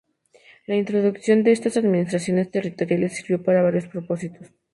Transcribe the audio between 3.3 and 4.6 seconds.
para varios propósitos.